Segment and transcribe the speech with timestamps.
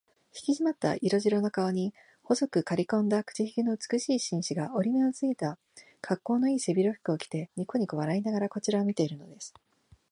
[0.31, 1.93] ひきしまった色白の顔に、
[2.23, 5.59] 細くかりこんだ口ひげの美しい紳士が、折り目のついた、
[6.01, 9.53] かっこうのいい背広服を着て、にこにこ笑いながらこちらを見ているのです。